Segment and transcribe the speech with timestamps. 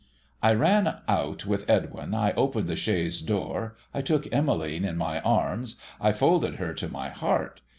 [0.41, 5.19] 'I ran out with Edwin, I opened the chaise door, I took Emmeline in my
[5.19, 7.61] arms, I folded her to my heart.